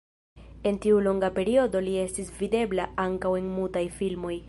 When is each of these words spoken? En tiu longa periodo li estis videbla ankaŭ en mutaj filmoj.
En 0.69 0.79
tiu 0.85 1.01
longa 1.07 1.29
periodo 1.35 1.83
li 1.89 1.95
estis 2.07 2.35
videbla 2.41 2.91
ankaŭ 3.09 3.37
en 3.45 3.55
mutaj 3.61 3.89
filmoj. 4.01 4.37